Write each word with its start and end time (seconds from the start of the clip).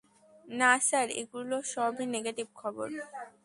না 0.45 0.71
স্যার, 0.87 1.07
এগুলোর 1.21 1.63
সবই 1.73 2.05
নেগেটিভ 2.15 2.47
খবর। 2.61 2.87